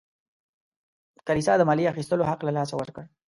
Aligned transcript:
کلیسا 1.27 1.53
د 1.57 1.61
مالیې 1.69 1.91
اخیستلو 1.91 2.27
حق 2.29 2.39
له 2.47 2.51
لاسه 2.57 2.73
ورکړ. 2.77 3.03